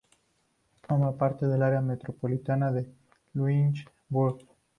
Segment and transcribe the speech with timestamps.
[0.81, 2.91] Forma parte del área metropolitana de
[3.35, 4.39] Lynchburg.